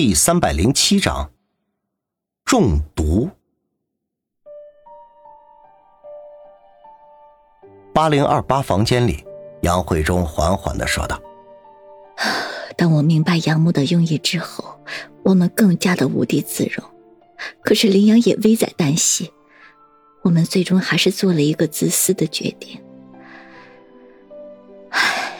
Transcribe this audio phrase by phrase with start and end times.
[0.00, 1.28] 第三百零七章
[2.44, 3.28] 中毒。
[7.92, 9.24] 八零二八房间里，
[9.62, 11.20] 杨慧中缓缓的说道
[12.78, 14.78] ：“当我明白杨木的用意之后，
[15.24, 16.88] 我们更加的无地自容。
[17.64, 19.32] 可是林阳也危在旦夕，
[20.22, 22.80] 我们最终还是做了一个自私的决定。
[24.90, 25.32] 唉，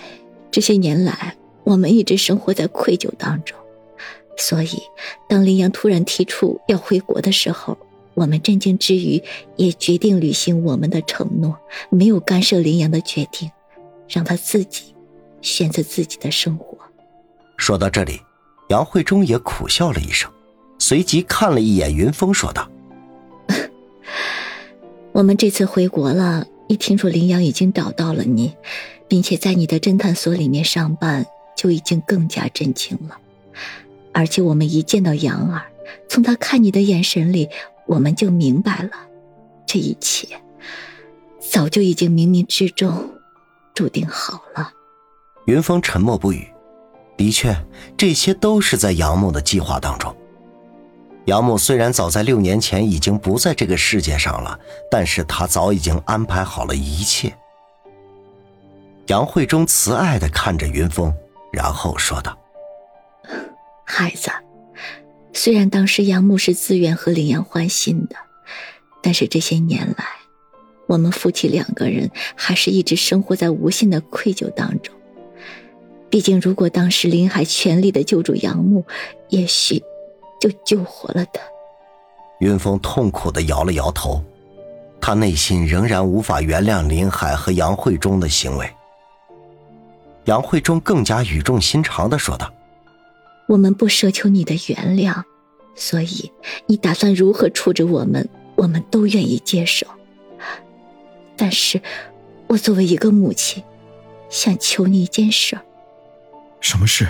[0.50, 3.56] 这些年来，我们一直生活在愧疚当中。”
[4.39, 4.80] 所以，
[5.29, 7.76] 当林阳突然提出要回国的时候，
[8.14, 9.21] 我们震惊之余，
[9.57, 11.58] 也决定履行我们的承诺，
[11.90, 13.50] 没有干涉林阳的决定，
[14.09, 14.95] 让他自己
[15.43, 16.79] 选择自己的生活。
[17.57, 18.21] 说到这里，
[18.68, 20.31] 杨慧忠也苦笑了一声，
[20.79, 22.70] 随即看了一眼云峰，说道
[25.12, 28.54] ：“我们这次回国了，一听说林阳已经找到了你，
[29.09, 31.26] 并且在你的侦探所里面上班，
[31.57, 33.19] 就已经更加震惊了。”
[34.19, 35.62] 而且我们一见到杨儿，
[36.08, 37.48] 从他看你的眼神里，
[37.86, 38.91] 我们就明白了，
[39.65, 40.27] 这一切
[41.39, 43.09] 早就已经冥冥之中
[43.75, 44.73] 注定好了。
[45.47, 46.48] 云峰沉默不语。
[47.17, 47.57] 的确，
[47.97, 50.12] 这些都是在杨木的计划当中。
[51.27, 54.59] 杨木虽然早在六年前已经不在这个世界上了，
[54.91, 57.33] 但是他早已经安排好了一切。
[59.07, 61.14] 杨慧中慈爱的看着云峰，
[61.53, 62.37] 然后说道。
[63.91, 64.31] 孩子，
[65.33, 68.17] 虽然当时杨木是自愿和林阳欢心的，
[69.03, 70.05] 但是这些年来，
[70.86, 74.95] 我们夫妻两个人还是一直生活在无限的愧疚当中。
[76.11, 78.84] 毕竟，如果当时林海全力的救助杨木，
[79.30, 79.83] 也许
[80.39, 81.41] 就救活了他。
[82.41, 84.23] 云峰痛苦的摇了摇头，
[85.00, 88.70] 他内心仍然无法原谅林海和杨慧忠的行为。
[90.27, 92.52] 杨慧忠更加语重心长的说道。
[93.49, 95.25] 我们不奢求你的原谅，
[95.75, 96.31] 所以
[96.67, 99.87] 你打算如何处置我们，我们都愿意接受。
[101.35, 101.81] 但是，
[102.47, 103.64] 我作为一个母亲，
[104.29, 105.58] 想求你一件事。
[106.61, 107.08] 什么事？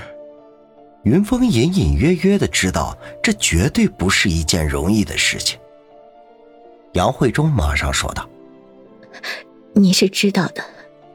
[1.03, 5.59] 云峰隐隐约约的知道，这绝对不是一件容易的事情。
[6.93, 8.28] 杨慧中马上说道
[9.75, 10.62] ：“你是知道的，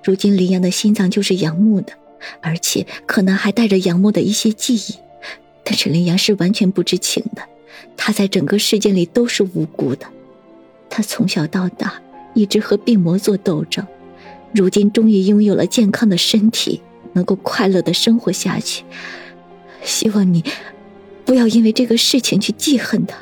[0.04, 1.94] 如今林阳的心脏就是杨木的，
[2.42, 4.96] 而且可能还带着杨木的一些记忆。”
[5.64, 7.42] 但是林阳是完全不知情的，
[7.96, 10.06] 他在整个事件里都是无辜的。
[10.90, 12.02] 他从小到大
[12.34, 13.86] 一直和病魔做斗争，
[14.54, 16.82] 如今终于拥有了健康的身体，
[17.14, 18.84] 能够快乐的生活下去。
[19.84, 20.44] 希望你
[21.26, 23.18] 不要因为这个事情去记恨他。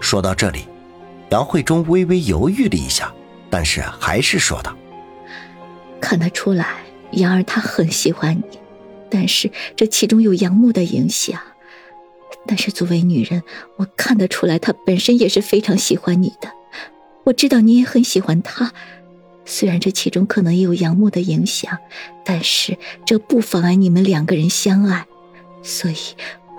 [0.00, 0.60] 说到这里，
[1.30, 3.12] 杨慧中微微犹豫了一下，
[3.50, 4.74] 但是还是说道
[6.00, 6.76] ：“看得出来，
[7.12, 8.58] 杨儿他很喜欢你。”
[9.10, 11.40] 但是这其中有杨木的影响，
[12.46, 13.42] 但是作为女人，
[13.76, 16.50] 我看得出来，他本身也是非常喜欢你的。
[17.24, 18.72] 我知道你也很喜欢他，
[19.44, 21.78] 虽然这其中可能也有杨木的影响，
[22.24, 25.06] 但是这不妨碍你们两个人相爱。
[25.62, 25.96] 所以，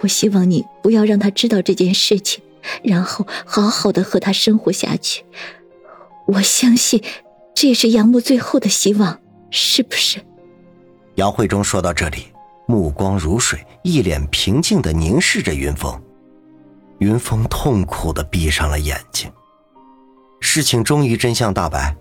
[0.02, 2.44] 我希望你不要让他知道这件事情，
[2.84, 5.24] 然后好好的和他生活下去。
[6.28, 7.02] 我相信，
[7.56, 9.20] 这也是杨木最后的希望，
[9.50, 10.20] 是不是？
[11.16, 12.28] 杨慧忠说到这里。
[12.72, 16.02] 目光如水，一脸平静的凝视着云峰。
[17.00, 19.30] 云峰痛苦的闭上了眼睛。
[20.40, 21.94] 事情终于真相大白，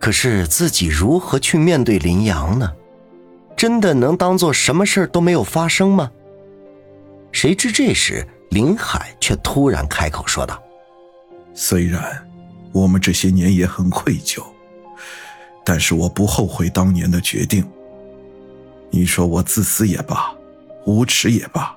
[0.00, 2.72] 可是自己如何去面对林阳呢？
[3.54, 6.10] 真的能当做什么事都没有发生吗？
[7.30, 10.58] 谁知这时林海却突然开口说道
[11.52, 12.26] ：“虽然
[12.72, 14.42] 我们这些年也很愧疚，
[15.64, 17.62] 但是我不后悔当年的决定。”
[18.94, 20.32] 你说我自私也罢，
[20.86, 21.74] 无耻也罢，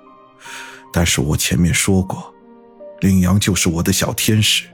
[0.93, 2.31] 但是我前面说过，
[2.99, 4.65] 林阳就是我的小天使，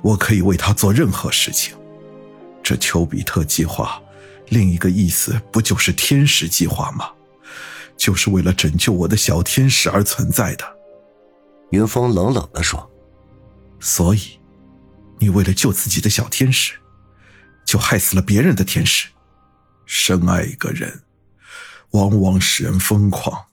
[0.00, 1.76] 我可以为他做任何事情。
[2.62, 4.00] 这丘比特计划，
[4.48, 7.10] 另一个意思不就是天使计划吗？
[7.98, 10.64] 就是为了拯救我的小天使而存在的。
[11.72, 12.90] 云峰冷冷地说
[13.78, 14.40] ：“所以，
[15.18, 16.72] 你为了救自己的小天使，
[17.66, 19.08] 就害死了别人的天使。
[19.84, 20.98] 深爱一个人。”
[21.90, 23.48] 往往使人疯狂，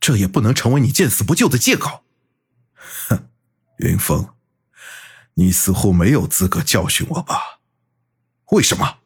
[0.00, 2.02] 这也不能成为你见死不救的借口。
[3.08, 3.28] 哼，
[3.76, 4.30] 云峰，
[5.34, 7.60] 你似乎没有资格教训我吧？
[8.52, 8.98] 为什么？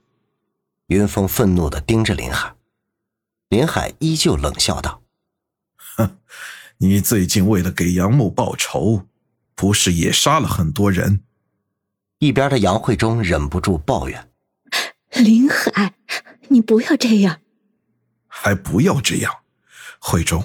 [0.87, 2.55] 云峰愤怒的盯着林海，
[3.49, 5.03] 林海依旧冷笑道
[5.97, 6.19] ：“哼，
[6.79, 9.07] 你最近为了给杨木报仇，
[9.55, 11.23] 不是也杀了很多人？”
[12.21, 14.31] 一边的杨慧中忍不住抱怨
[15.13, 15.95] ：“林海，
[16.49, 17.41] 你不要这样。”
[18.37, 19.33] 还不要这样，
[20.01, 20.43] 慧中，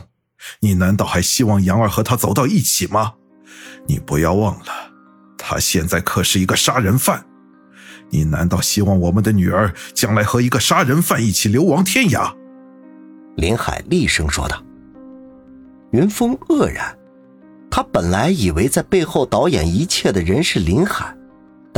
[0.59, 3.15] 你难道还希望杨儿和他走到一起吗？
[3.88, 4.65] 你不要忘了，
[5.38, 7.25] 他现在可是一个杀人犯。
[8.12, 12.33] 你难道希望我们的女儿将来和一个杀人犯一起流亡天涯？
[13.36, 14.63] 林海厉声说道。
[15.92, 16.97] 云峰愕然，
[17.69, 21.13] 他本来以为在背后导演一切的人是林海，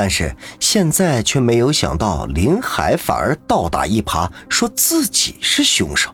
[0.02, 6.10] 但是现在却没有想到林海反而倒打一耙，说自己是凶手。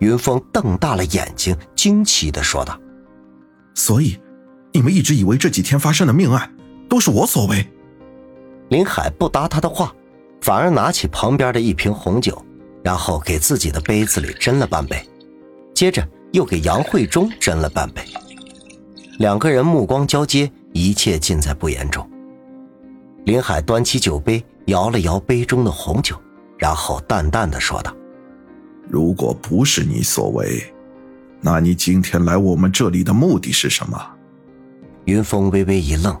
[0.00, 2.76] 云峰瞪大了眼睛，惊奇的说道
[3.76, 4.18] ：“所以，
[4.72, 6.52] 你们一直以为这几天发生的命案
[6.88, 7.64] 都是我所为？”
[8.70, 9.94] 林海不搭他的话，
[10.40, 12.44] 反而拿起旁边的一瓶红酒，
[12.82, 15.00] 然后给自己的杯子里斟了半杯，
[15.72, 18.02] 接着又给杨慧忠斟了半杯。
[19.18, 22.04] 两个人目光交接，一切尽在不言中。
[23.26, 26.16] 林海端起酒杯，摇了摇杯中的红酒，
[26.56, 27.92] 然后淡淡的说道
[28.88, 30.62] ：“如果不是你所为，
[31.40, 34.00] 那你今天来我们这里的目的是什么？”
[35.06, 36.16] 云峰微微一愣。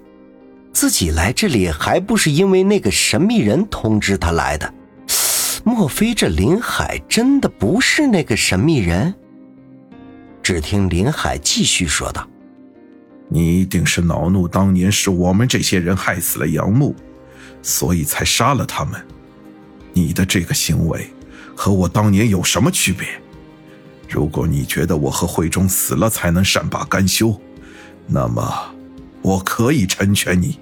[0.72, 4.74] 自己来这里还不是因为那个神秘人通知他来的？
[5.62, 9.14] 莫非这林海真的不是那个神秘人？
[10.42, 12.28] 只听林海继续说道
[13.28, 16.94] ：“你一定是恼怒当年是我们这些人害死了杨木，
[17.62, 19.00] 所以才杀了他们。
[19.92, 21.10] 你的这个行为
[21.54, 23.08] 和我当年有什么区别？
[24.08, 27.40] 如果你觉得我和慧中死了才能善罢甘休，
[28.06, 28.74] 那么
[29.22, 30.60] 我可以成全你。”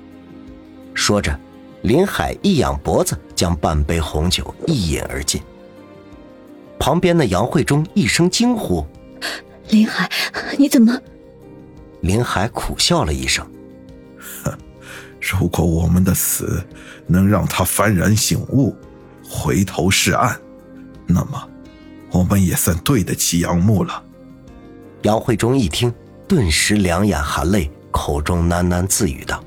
[0.95, 1.39] 说着，
[1.83, 5.43] 林海一仰脖子，将半杯红酒一饮而尽。
[6.79, 8.87] 旁边的杨慧忠一声惊呼
[9.69, 10.11] ：“林海，
[10.57, 10.99] 你怎么？”
[12.05, 13.51] 林海苦笑了一声
[14.45, 14.53] ：“哼，
[15.19, 16.63] 如果我们的死
[17.07, 18.77] 能让他幡然醒悟，
[19.27, 20.39] 回头是岸，
[21.07, 21.49] 那么
[22.11, 24.05] 我们也算对得起杨木了。”
[25.01, 25.93] 杨慧忠一听，
[26.29, 29.43] 顿时两眼含泪，口中喃喃自语道。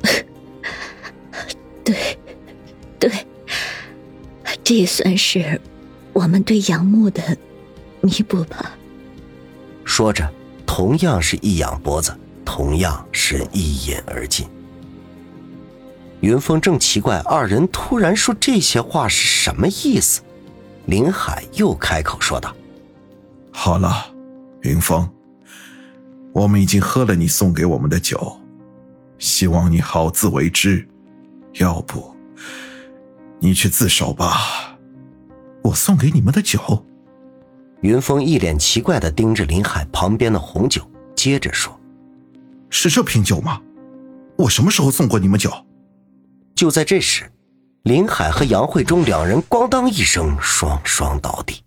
[1.84, 2.18] 对，
[2.98, 3.10] 对，
[4.64, 5.60] 这也算是
[6.14, 7.36] 我们对杨木的
[8.00, 8.72] 弥补吧。
[9.84, 10.26] 说着，
[10.74, 14.48] 同样是一仰脖子，同样是一饮而尽。
[16.20, 20.22] 云峰正奇怪二人突然说这些话是什么意思，
[20.86, 22.56] 林海又开口说道
[23.52, 24.06] ：“好了，
[24.62, 25.06] 云峰，
[26.32, 28.40] 我们已经喝了你送给我们的酒，
[29.18, 30.88] 希望你好自为之。”
[31.60, 32.16] 要不，
[33.40, 34.74] 你去自首吧。
[35.64, 36.86] 我送给你们的酒。
[37.82, 41.78] 云峰一脸奇怪的盯着林海旁边的红酒，接着说
[42.70, 43.60] ：“是这瓶酒吗？
[44.38, 45.52] 我什么时候送过你们酒？”
[46.54, 47.30] 就在这时，
[47.82, 51.60] 林海和杨慧忠两人咣当一声双双倒地。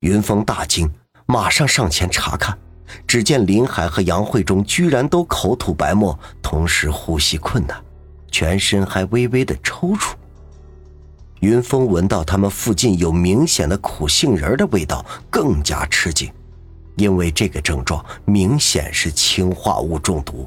[0.00, 0.90] 云峰大惊，
[1.26, 2.58] 马上上前查看，
[3.06, 7.78] 只见林海和杨慧忠居然都口吐白沫，同时呼吸困难。
[8.30, 10.14] 全身还微微的抽搐。
[11.40, 16.30] 云峰闻到他们附近有明显的苦杏仁的味道，更加吃惊，
[16.96, 20.46] 因为这个症状明显是氰化物中毒。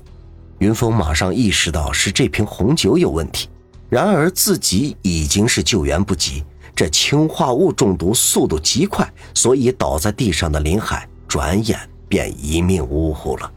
[0.59, 3.49] 云峰马上意识到是这瓶红酒有问题，
[3.89, 6.43] 然而自己已经是救援不及，
[6.75, 13.51] 这氰化物中毒速度极快，所以倒在地上的林海转眼便一命呜呼了。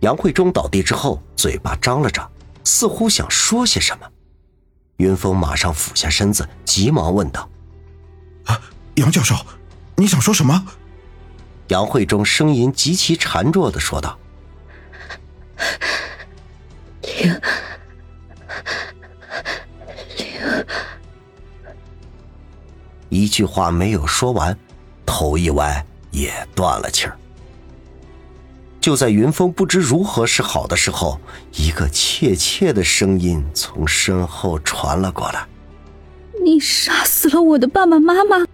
[0.00, 2.30] 杨慧忠倒地之后，嘴巴张了张。
[2.62, 4.06] 似乎想说些什么，
[4.96, 7.48] 云峰马上俯下身子，急忙问道
[8.46, 8.60] ：“啊，
[8.94, 9.34] 杨教授，
[9.96, 10.66] 你想说什么？”
[11.68, 14.18] 杨慧中声音极其孱弱的说道
[17.02, 17.40] ：“灵，
[20.16, 20.66] 灵。”
[23.08, 24.56] 一句话没有说完，
[25.04, 27.18] 头一歪，也断了气儿。
[28.86, 31.18] 就在云峰不知如何是好的时候，
[31.56, 35.44] 一个怯怯的声音从身后传了过来
[36.44, 38.45] ：“你杀死了我的爸爸妈妈。”